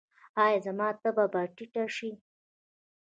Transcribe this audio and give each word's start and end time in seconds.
ایا 0.43 0.59
زما 0.65 0.87
تبه 1.01 1.25
به 1.33 1.41
ټیټه 1.55 1.83
شي؟ 1.95 2.11